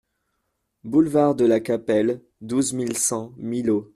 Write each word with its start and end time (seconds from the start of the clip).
Boulevard 0.83 1.35
de 1.35 1.45
la 1.45 1.59
Capelle, 1.59 2.23
douze 2.41 2.73
mille 2.73 2.97
cent 2.97 3.33
Millau 3.37 3.87